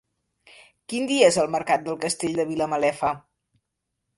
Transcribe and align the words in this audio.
Quin 0.93 1.05
dia 1.11 1.27
és 1.33 1.37
el 1.43 1.51
mercat 1.57 1.85
del 1.89 1.99
Castell 2.07 2.41
de 2.41 2.47
Vilamalefa? 2.55 3.13